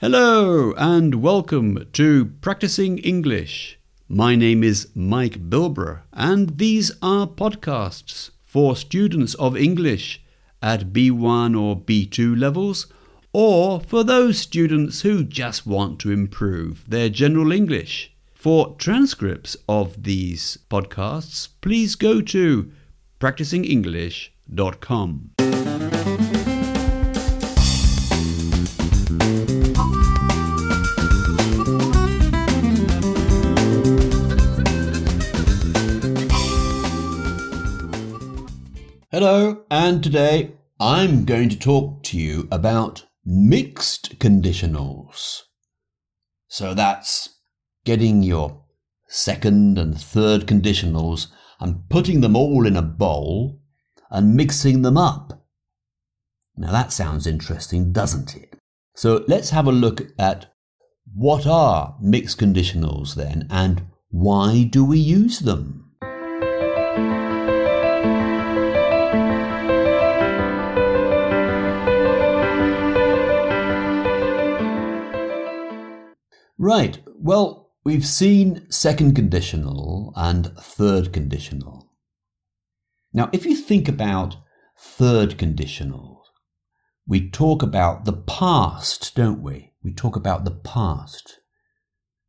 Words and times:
Hello 0.00 0.74
and 0.76 1.16
welcome 1.16 1.88
to 1.94 2.26
Practicing 2.40 2.98
English. 2.98 3.80
My 4.08 4.36
name 4.36 4.62
is 4.62 4.86
Mike 4.94 5.50
Bilbrough, 5.50 6.02
and 6.12 6.56
these 6.56 6.92
are 7.02 7.26
podcasts 7.26 8.30
for 8.40 8.76
students 8.76 9.34
of 9.34 9.56
English 9.56 10.22
at 10.62 10.92
B1 10.92 11.60
or 11.60 11.80
B2 11.80 12.38
levels, 12.38 12.86
or 13.32 13.80
for 13.80 14.04
those 14.04 14.38
students 14.38 15.00
who 15.00 15.24
just 15.24 15.66
want 15.66 15.98
to 15.98 16.12
improve 16.12 16.88
their 16.88 17.08
general 17.08 17.50
English. 17.50 18.14
For 18.32 18.76
transcripts 18.78 19.56
of 19.68 20.04
these 20.04 20.58
podcasts, 20.70 21.48
please 21.60 21.96
go 21.96 22.20
to 22.20 22.70
practicingenglish.com. 23.18 25.30
Hello, 39.20 39.64
and 39.68 40.00
today 40.00 40.52
I'm 40.78 41.24
going 41.24 41.48
to 41.48 41.58
talk 41.58 42.04
to 42.04 42.16
you 42.16 42.46
about 42.52 43.06
mixed 43.24 44.20
conditionals. 44.20 45.40
So 46.46 46.72
that's 46.72 47.30
getting 47.84 48.22
your 48.22 48.62
second 49.08 49.76
and 49.76 50.00
third 50.00 50.46
conditionals 50.46 51.26
and 51.58 51.88
putting 51.88 52.20
them 52.20 52.36
all 52.36 52.64
in 52.64 52.76
a 52.76 52.80
bowl 52.80 53.60
and 54.08 54.36
mixing 54.36 54.82
them 54.82 54.96
up. 54.96 55.44
Now 56.56 56.70
that 56.70 56.92
sounds 56.92 57.26
interesting, 57.26 57.90
doesn't 57.90 58.36
it? 58.36 58.54
So 58.94 59.24
let's 59.26 59.50
have 59.50 59.66
a 59.66 59.72
look 59.72 60.12
at 60.16 60.54
what 61.12 61.44
are 61.44 61.96
mixed 62.00 62.38
conditionals 62.38 63.16
then 63.16 63.48
and 63.50 63.82
why 64.10 64.62
do 64.62 64.84
we 64.84 65.00
use 65.00 65.40
them? 65.40 65.87
Right. 76.68 76.98
Well, 77.18 77.70
we've 77.82 78.04
seen 78.04 78.70
second 78.70 79.14
conditional 79.14 80.12
and 80.14 80.54
third 80.58 81.14
conditional. 81.14 81.94
Now, 83.10 83.30
if 83.32 83.46
you 83.46 83.56
think 83.56 83.88
about 83.88 84.36
third 84.78 85.38
conditional, 85.38 86.24
we 87.06 87.30
talk 87.30 87.62
about 87.62 88.04
the 88.04 88.12
past, 88.12 89.14
don't 89.14 89.40
we? 89.40 89.72
We 89.82 89.94
talk 89.94 90.14
about 90.14 90.44
the 90.44 90.50
past. 90.50 91.40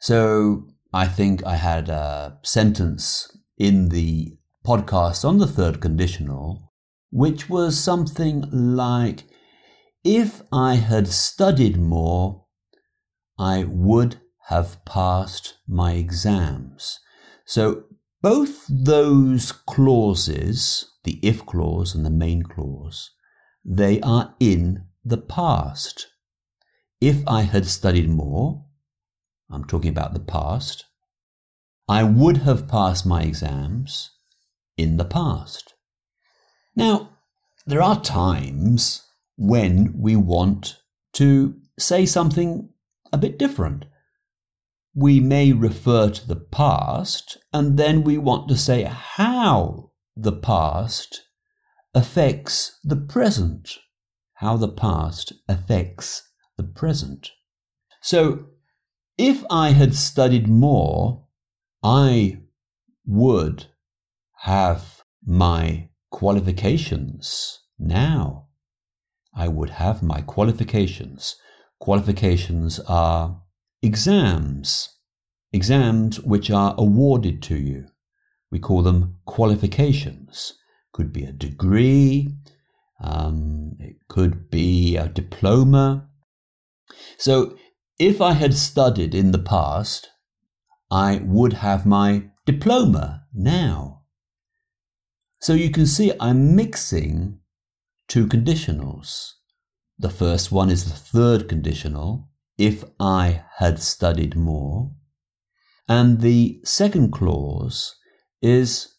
So 0.00 0.66
I 0.92 1.06
think 1.06 1.46
I 1.46 1.54
had 1.54 1.88
a 1.88 2.36
sentence 2.42 3.38
in 3.56 3.90
the 3.90 4.36
podcast 4.66 5.24
on 5.24 5.38
the 5.38 5.46
third 5.46 5.80
conditional, 5.80 6.72
which 7.12 7.48
was 7.48 7.78
something 7.78 8.46
like, 8.50 9.28
if 10.02 10.42
I 10.50 10.74
had 10.74 11.06
studied 11.06 11.76
more, 11.76 12.46
I 13.38 13.62
would 13.68 14.20
have 14.48 14.84
passed 14.84 15.54
my 15.66 15.92
exams. 15.92 17.00
So 17.44 17.84
both 18.22 18.66
those 18.68 19.52
clauses, 19.52 20.90
the 21.04 21.18
if 21.22 21.44
clause 21.44 21.94
and 21.94 22.04
the 22.04 22.10
main 22.10 22.42
clause, 22.42 23.10
they 23.64 24.00
are 24.00 24.34
in 24.40 24.84
the 25.04 25.18
past. 25.18 26.08
If 27.00 27.26
I 27.26 27.42
had 27.42 27.66
studied 27.66 28.08
more, 28.08 28.64
I'm 29.50 29.64
talking 29.64 29.90
about 29.90 30.14
the 30.14 30.20
past, 30.20 30.84
I 31.88 32.02
would 32.02 32.38
have 32.38 32.66
passed 32.66 33.04
my 33.04 33.22
exams 33.22 34.10
in 34.76 34.96
the 34.96 35.04
past. 35.04 35.74
Now, 36.74 37.10
there 37.66 37.82
are 37.82 38.00
times 38.00 39.02
when 39.36 39.94
we 39.98 40.16
want 40.16 40.80
to 41.14 41.54
say 41.78 42.06
something 42.06 42.70
a 43.12 43.18
bit 43.18 43.38
different. 43.38 43.84
We 44.94 45.20
may 45.20 45.52
refer 45.52 46.10
to 46.10 46.28
the 46.28 46.36
past 46.36 47.36
and 47.52 47.76
then 47.76 48.04
we 48.04 48.16
want 48.16 48.48
to 48.48 48.56
say 48.56 48.84
how 48.84 49.90
the 50.16 50.32
past 50.32 51.22
affects 51.94 52.78
the 52.84 52.96
present. 52.96 53.78
How 54.34 54.56
the 54.56 54.68
past 54.68 55.32
affects 55.48 56.22
the 56.56 56.64
present. 56.64 57.30
So, 58.00 58.46
if 59.16 59.44
I 59.48 59.70
had 59.70 59.94
studied 59.94 60.48
more, 60.48 61.26
I 61.82 62.40
would 63.06 63.66
have 64.38 65.02
my 65.24 65.88
qualifications 66.10 67.60
now. 67.78 68.48
I 69.34 69.48
would 69.48 69.70
have 69.70 70.02
my 70.02 70.20
qualifications. 70.20 71.36
Qualifications 71.80 72.78
are 72.80 73.42
exams, 73.84 74.88
exams 75.52 76.20
which 76.20 76.50
are 76.50 76.74
awarded 76.78 77.42
to 77.44 77.56
you. 77.56 77.86
We 78.50 78.58
call 78.58 78.82
them 78.82 79.16
qualifications. 79.26 80.54
Could 80.92 81.12
be 81.12 81.24
a 81.24 81.32
degree, 81.32 82.34
um, 83.00 83.76
it 83.80 83.96
could 84.08 84.50
be 84.50 84.96
a 84.96 85.08
diploma. 85.08 86.08
So, 87.18 87.56
if 87.98 88.20
I 88.20 88.32
had 88.32 88.54
studied 88.54 89.14
in 89.14 89.32
the 89.32 89.38
past, 89.38 90.10
I 90.90 91.20
would 91.24 91.54
have 91.54 91.86
my 91.86 92.30
diploma 92.46 93.26
now. 93.32 94.02
So 95.40 95.52
you 95.52 95.70
can 95.70 95.86
see 95.86 96.12
I'm 96.20 96.56
mixing 96.56 97.40
two 98.08 98.26
conditionals. 98.26 99.32
The 99.98 100.10
first 100.10 100.50
one 100.50 100.70
is 100.70 100.84
the 100.84 100.96
third 100.96 101.48
conditional, 101.48 102.28
if 102.58 102.84
I 103.00 103.44
had 103.58 103.80
studied 103.80 104.36
more. 104.36 104.92
And 105.88 106.20
the 106.20 106.60
second 106.64 107.12
clause 107.12 107.96
is 108.40 108.94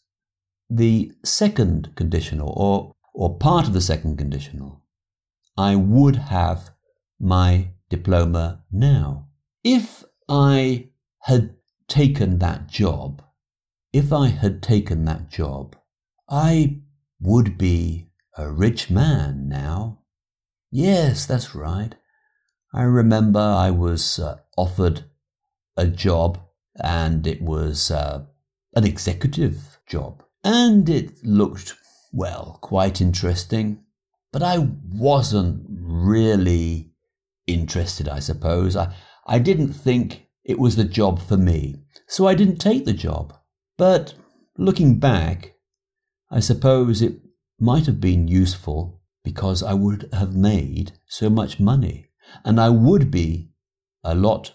the 0.68 1.12
second 1.24 1.94
conditional 1.96 2.52
or, 2.56 2.94
or 3.14 3.38
part 3.38 3.66
of 3.66 3.72
the 3.72 3.80
second 3.80 4.18
conditional. 4.18 4.82
I 5.56 5.76
would 5.76 6.16
have 6.16 6.70
my 7.18 7.70
diploma 7.88 8.64
now. 8.70 9.28
If 9.64 10.04
I 10.28 10.90
had 11.20 11.56
taken 11.88 12.38
that 12.38 12.68
job, 12.68 13.22
if 13.92 14.12
I 14.12 14.28
had 14.28 14.62
taken 14.62 15.04
that 15.06 15.30
job, 15.30 15.76
I 16.28 16.80
would 17.20 17.56
be 17.56 18.10
a 18.36 18.50
rich 18.50 18.90
man 18.90 19.48
now. 19.48 20.00
Yes, 20.70 21.24
that's 21.26 21.54
right. 21.54 21.94
I 22.76 22.82
remember 22.82 23.40
I 23.40 23.70
was 23.70 24.18
uh, 24.18 24.36
offered 24.54 25.04
a 25.78 25.86
job 25.86 26.38
and 26.78 27.26
it 27.26 27.40
was 27.40 27.90
uh, 27.90 28.26
an 28.74 28.84
executive 28.84 29.78
job. 29.86 30.22
And 30.44 30.86
it 30.90 31.24
looked, 31.24 31.74
well, 32.12 32.58
quite 32.60 33.00
interesting. 33.00 33.82
But 34.30 34.42
I 34.42 34.68
wasn't 34.92 35.64
really 35.70 36.92
interested, 37.46 38.10
I 38.10 38.18
suppose. 38.18 38.76
I, 38.76 38.94
I 39.26 39.38
didn't 39.38 39.72
think 39.72 40.26
it 40.44 40.58
was 40.58 40.76
the 40.76 40.84
job 40.84 41.22
for 41.22 41.38
me. 41.38 41.76
So 42.08 42.26
I 42.28 42.34
didn't 42.34 42.58
take 42.58 42.84
the 42.84 42.92
job. 42.92 43.32
But 43.78 44.12
looking 44.58 44.98
back, 44.98 45.54
I 46.30 46.40
suppose 46.40 47.00
it 47.00 47.22
might 47.58 47.86
have 47.86 48.02
been 48.02 48.28
useful 48.28 49.00
because 49.24 49.62
I 49.62 49.72
would 49.72 50.10
have 50.12 50.34
made 50.36 50.92
so 51.06 51.30
much 51.30 51.58
money 51.58 52.05
and 52.44 52.60
I 52.60 52.68
would 52.68 53.10
be 53.10 53.50
a 54.04 54.14
lot 54.14 54.54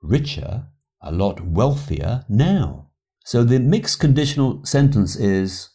richer, 0.00 0.66
a 1.00 1.12
lot 1.12 1.40
wealthier 1.40 2.24
now. 2.28 2.90
So 3.24 3.44
the 3.44 3.60
mixed 3.60 4.00
conditional 4.00 4.64
sentence 4.64 5.16
is 5.16 5.70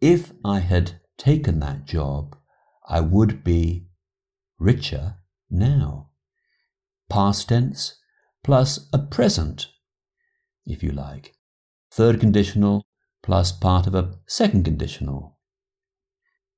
if 0.00 0.32
I 0.44 0.60
had 0.60 1.00
taken 1.18 1.60
that 1.60 1.84
job, 1.84 2.36
I 2.88 3.00
would 3.00 3.42
be 3.42 3.88
richer 4.58 5.16
now. 5.50 6.10
Past 7.08 7.48
tense 7.48 7.96
plus 8.44 8.88
a 8.92 8.98
present, 8.98 9.68
if 10.64 10.82
you 10.82 10.92
like. 10.92 11.34
Third 11.90 12.20
conditional 12.20 12.86
plus 13.22 13.50
part 13.52 13.86
of 13.86 13.94
a 13.94 14.14
second 14.26 14.64
conditional. 14.64 15.38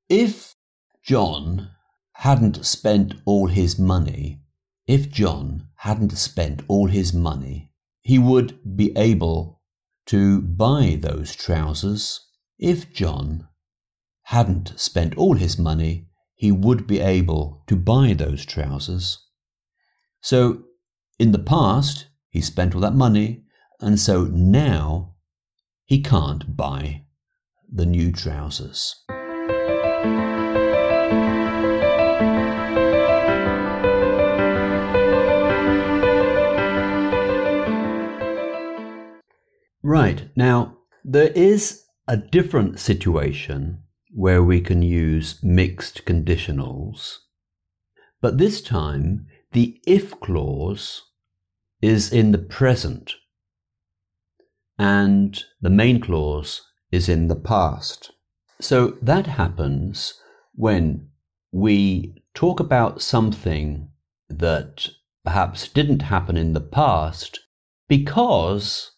If 0.09 0.55
John 1.03 1.71
hadn't 2.19 2.67
spent 2.67 3.15
all 3.27 3.47
his 3.47 3.79
money, 3.79 4.41
if 4.89 5.09
John 5.09 5.69
hadn't 5.77 6.19
spent 6.19 6.63
all 6.67 6.89
his 6.89 7.15
money, 7.15 7.71
he 8.01 8.19
would 8.19 8.59
be 8.77 8.93
able 8.97 9.63
to 10.07 10.41
buy 10.41 10.99
those 11.01 11.37
trousers. 11.37 12.27
If 12.59 12.93
John 12.93 13.47
hadn't 14.23 14.73
spent 14.81 15.17
all 15.17 15.35
his 15.35 15.61
money, 15.61 16.09
he 16.35 16.51
would 16.51 16.89
be 16.89 16.99
able 16.99 17.63
to 17.69 17.77
buy 17.77 18.15
those 18.15 18.45
trousers. 18.45 19.25
So 20.21 20.65
in 21.21 21.31
the 21.31 21.39
past, 21.39 22.07
he 22.31 22.41
spent 22.41 22.75
all 22.75 22.81
that 22.81 22.95
money, 22.97 23.45
and 23.81 24.01
so 24.01 24.25
now 24.25 25.15
he 25.85 26.03
can't 26.03 26.57
buy 26.57 27.05
the 27.73 27.87
new 27.87 28.11
trousers. 28.11 29.05
Right, 39.89 40.29
now 40.37 40.77
there 41.03 41.31
is 41.31 41.85
a 42.07 42.19
different 42.19 42.79
situation 42.79 43.85
where 44.11 44.43
we 44.43 44.61
can 44.61 44.83
use 44.83 45.43
mixed 45.43 46.05
conditionals, 46.05 47.21
but 48.21 48.37
this 48.37 48.61
time 48.61 49.29
the 49.53 49.81
if 49.87 50.21
clause 50.21 51.05
is 51.81 52.13
in 52.13 52.33
the 52.33 52.39
present 52.39 53.15
and 54.79 55.43
the 55.59 55.71
main 55.71 56.03
clause 56.03 56.67
is 56.93 57.09
in 57.09 57.29
the 57.29 57.41
past. 57.41 58.11
So 58.61 58.99
that 59.01 59.27
happens 59.27 60.21
when 60.55 61.09
we 61.51 62.15
talk 62.35 62.61
about 62.61 63.01
something 63.01 63.89
that 64.29 64.91
perhaps 65.25 65.67
didn't 65.67 66.03
happen 66.03 66.37
in 66.37 66.53
the 66.53 66.61
past 66.61 67.41
because 67.89 68.91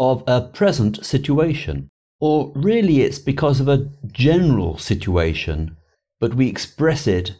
of 0.00 0.24
a 0.26 0.40
present 0.40 1.04
situation. 1.04 1.90
Or 2.20 2.52
really, 2.56 3.02
it's 3.02 3.18
because 3.18 3.60
of 3.60 3.68
a 3.68 3.90
general 4.06 4.78
situation, 4.78 5.76
but 6.18 6.34
we 6.34 6.48
express 6.48 7.06
it 7.06 7.36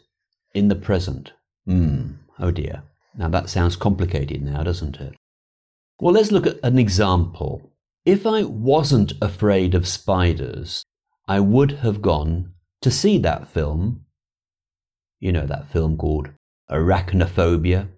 in 0.54 0.68
the 0.68 0.74
present. 0.74 1.32
Hmm, 1.66 2.12
oh 2.38 2.50
dear. 2.50 2.82
Now 3.16 3.28
that 3.28 3.48
sounds 3.50 3.76
complicated 3.76 4.42
now, 4.42 4.62
doesn't 4.62 5.00
it? 5.00 5.14
Well, 6.00 6.14
let's 6.14 6.32
look 6.32 6.46
at 6.46 6.58
an 6.62 6.78
example. 6.78 7.72
If 8.04 8.26
I 8.26 8.44
wasn't 8.44 9.12
afraid 9.20 9.74
of 9.74 9.88
spiders, 9.88 10.84
I 11.26 11.40
would 11.40 11.72
have 11.72 12.02
gone 12.02 12.52
to 12.82 12.90
see 12.90 13.18
that 13.18 13.48
film. 13.48 14.04
You 15.18 15.32
know, 15.32 15.46
that 15.46 15.70
film 15.70 15.96
called 15.96 16.30
Arachnophobia. 16.70 17.88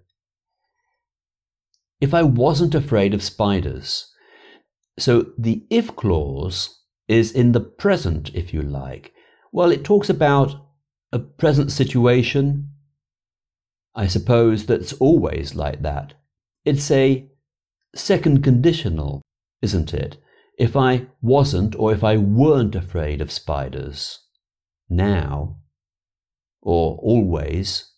If 2.01 2.13
I 2.13 2.23
wasn't 2.23 2.75
afraid 2.75 3.13
of 3.13 3.23
spiders. 3.23 4.12
So 4.97 5.33
the 5.37 5.65
if 5.69 5.95
clause 5.95 6.79
is 7.07 7.31
in 7.31 7.51
the 7.51 7.59
present, 7.59 8.31
if 8.33 8.53
you 8.53 8.61
like. 8.61 9.13
Well, 9.51 9.71
it 9.71 9.83
talks 9.83 10.09
about 10.09 10.55
a 11.11 11.19
present 11.19 11.71
situation. 11.71 12.69
I 13.95 14.07
suppose 14.07 14.65
that's 14.65 14.93
always 14.93 15.55
like 15.55 15.81
that. 15.81 16.13
It's 16.65 16.89
a 16.89 17.27
second 17.95 18.43
conditional 18.43 19.21
isn't 19.63 19.93
it? 19.93 20.17
If 20.59 20.75
I 20.75 21.07
wasn't 21.21 21.73
or 21.77 21.93
if 21.93 22.03
I 22.03 22.17
weren't 22.17 22.75
afraid 22.75 23.21
of 23.21 23.31
spiders, 23.31 24.19
now, 24.89 25.57
or 26.61 26.97
always, 26.97 27.89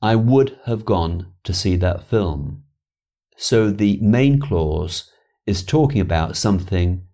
I 0.00 0.14
would 0.14 0.58
have 0.66 0.84
gone 0.84 1.32
to 1.42 1.52
see 1.52 1.74
that 1.76 2.08
film. 2.08 2.62
So 3.36 3.70
the 3.70 3.98
main 4.00 4.38
clause 4.38 5.10
is 5.46 5.62
talking 5.62 6.00
about 6.00 6.36
something 6.36 7.06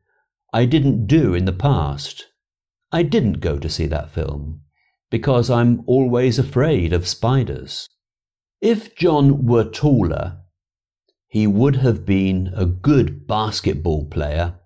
I 0.52 0.64
didn't 0.64 1.06
do 1.06 1.34
in 1.34 1.44
the 1.44 1.52
past. 1.52 2.26
I 2.90 3.02
didn't 3.02 3.40
go 3.40 3.58
to 3.58 3.68
see 3.68 3.86
that 3.86 4.10
film 4.10 4.62
because 5.10 5.50
I'm 5.50 5.82
always 5.86 6.38
afraid 6.38 6.92
of 6.92 7.06
spiders. 7.06 7.88
If 8.60 8.96
John 8.96 9.46
were 9.46 9.64
taller, 9.64 10.38
he 11.28 11.46
would 11.46 11.76
have 11.76 12.04
been 12.06 12.52
a 12.54 12.66
good 12.66 13.26
basketball 13.26 14.06
player 14.06 14.58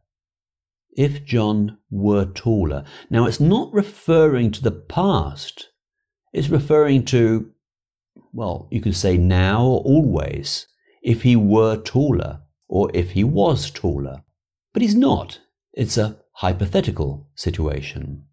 if 0.96 1.24
John 1.24 1.78
were 1.90 2.24
taller. 2.24 2.84
Now, 3.10 3.26
it's 3.26 3.40
not 3.40 3.72
referring 3.72 4.50
to 4.52 4.62
the 4.62 4.72
past, 4.72 5.68
it's 6.32 6.48
referring 6.48 7.04
to, 7.06 7.50
well, 8.32 8.68
you 8.70 8.80
could 8.80 8.96
say 8.96 9.16
now 9.16 9.64
or 9.64 9.80
always, 9.80 10.66
if 11.02 11.22
he 11.22 11.36
were 11.36 11.76
taller 11.76 12.42
or 12.68 12.90
if 12.94 13.12
he 13.12 13.24
was 13.24 13.70
taller. 13.70 14.22
But 14.72 14.82
he's 14.82 14.94
not. 14.94 15.40
It's 15.72 15.96
a 15.96 16.18
hypothetical 16.32 17.28
situation. 17.34 18.24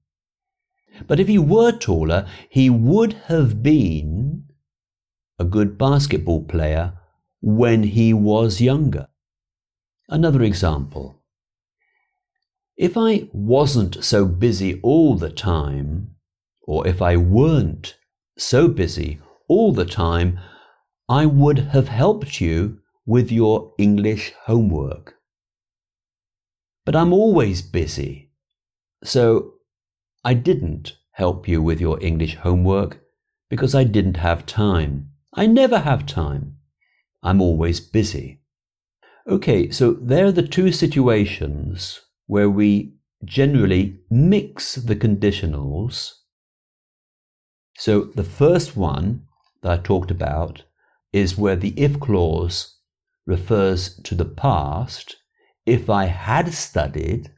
But 1.07 1.19
if 1.19 1.27
he 1.27 1.37
were 1.37 1.71
taller, 1.71 2.27
he 2.49 2.69
would 2.69 3.13
have 3.27 3.63
been 3.63 4.45
a 5.39 5.43
good 5.43 5.77
basketball 5.77 6.43
player 6.43 6.93
when 7.41 7.83
he 7.83 8.13
was 8.13 8.61
younger. 8.61 9.07
Another 10.09 10.41
example. 10.43 11.21
If 12.77 12.97
I 12.97 13.29
wasn't 13.33 14.03
so 14.03 14.25
busy 14.25 14.79
all 14.81 15.15
the 15.15 15.29
time, 15.29 16.15
or 16.67 16.87
if 16.87 17.01
I 17.01 17.17
weren't 17.17 17.97
so 18.37 18.67
busy 18.67 19.19
all 19.47 19.73
the 19.73 19.85
time, 19.85 20.39
I 21.09 21.25
would 21.25 21.59
have 21.59 21.87
helped 21.87 22.41
you 22.41 22.79
with 23.05 23.31
your 23.31 23.73
English 23.77 24.33
homework. 24.45 25.15
But 26.85 26.95
I'm 26.95 27.13
always 27.13 27.61
busy, 27.61 28.31
so 29.03 29.53
I 30.23 30.33
didn't 30.33 30.97
help 31.11 31.47
you 31.47 31.61
with 31.61 31.79
your 31.79 32.01
English 32.03 32.35
homework 32.35 33.01
because 33.49 33.75
I 33.75 33.83
didn't 33.83 34.17
have 34.17 34.45
time. 34.45 35.09
I 35.33 35.45
never 35.45 35.79
have 35.79 36.05
time. 36.05 36.57
I'm 37.21 37.41
always 37.41 37.79
busy. 37.79 38.41
Okay, 39.27 39.69
so 39.69 39.93
there 39.93 40.25
are 40.25 40.31
the 40.31 40.47
two 40.47 40.71
situations 40.71 42.01
where 42.27 42.49
we 42.49 42.95
generally 43.23 43.99
mix 44.09 44.75
the 44.75 44.95
conditionals. 44.95 46.11
So 47.77 48.05
the 48.15 48.23
first 48.23 48.75
one 48.75 49.27
that 49.61 49.71
I 49.71 49.81
talked 49.81 50.11
about 50.11 50.63
is 51.13 51.37
where 51.37 51.55
the 51.55 51.73
if 51.77 51.99
clause 51.99 52.72
refers 53.25 53.99
to 54.01 54.15
the 54.15 54.25
past, 54.25 55.15
if 55.65 55.89
I 55.89 56.05
had 56.05 56.53
studied, 56.53 57.31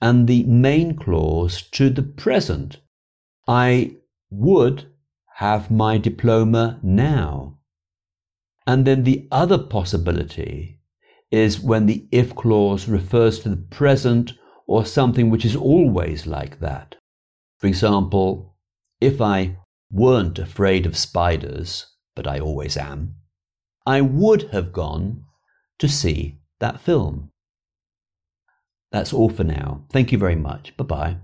and 0.00 0.26
the 0.26 0.44
main 0.44 0.96
clause 0.96 1.62
to 1.72 1.90
the 1.90 2.02
present, 2.02 2.78
I 3.48 3.96
would 4.30 4.86
have 5.36 5.70
my 5.70 5.98
diploma 5.98 6.80
now. 6.82 7.58
And 8.66 8.86
then 8.86 9.04
the 9.04 9.28
other 9.30 9.58
possibility 9.58 10.80
is 11.30 11.60
when 11.60 11.86
the 11.86 12.08
if 12.10 12.34
clause 12.34 12.88
refers 12.88 13.40
to 13.40 13.50
the 13.50 13.56
present 13.56 14.32
or 14.66 14.84
something 14.84 15.30
which 15.30 15.44
is 15.44 15.56
always 15.56 16.26
like 16.26 16.60
that. 16.60 16.96
For 17.58 17.66
example, 17.66 18.56
if 19.00 19.20
I 19.20 19.58
weren't 19.90 20.38
afraid 20.38 20.86
of 20.86 20.96
spiders, 20.96 21.86
but 22.14 22.26
I 22.26 22.40
always 22.40 22.76
am, 22.76 23.16
I 23.86 24.00
would 24.00 24.50
have 24.50 24.72
gone 24.72 25.24
to 25.78 25.88
see 25.88 26.40
that 26.58 26.80
film. 26.80 27.30
That's 28.90 29.12
all 29.12 29.30
for 29.30 29.44
now. 29.44 29.84
Thank 29.92 30.10
you 30.10 30.18
very 30.18 30.36
much. 30.36 30.76
Bye 30.76 30.84
bye. 30.84 31.16